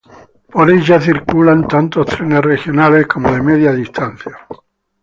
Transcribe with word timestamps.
Por 0.51 0.71
ella 0.71 0.99
circulan 0.99 1.67
tanto 1.67 2.03
trenes 2.03 2.41
regionales 2.41 3.05
como 3.05 3.31
de 3.31 3.43
media 3.43 3.71
distancia. 3.71 4.35